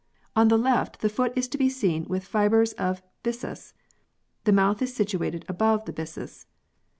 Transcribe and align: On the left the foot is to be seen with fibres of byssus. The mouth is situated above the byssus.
On 0.35 0.47
the 0.47 0.57
left 0.57 1.01
the 1.01 1.09
foot 1.09 1.31
is 1.35 1.47
to 1.49 1.59
be 1.59 1.69
seen 1.69 2.05
with 2.05 2.25
fibres 2.25 2.73
of 2.73 3.03
byssus. 3.21 3.75
The 4.45 4.51
mouth 4.51 4.81
is 4.81 4.95
situated 4.95 5.45
above 5.47 5.85
the 5.85 5.93
byssus. 5.93 6.47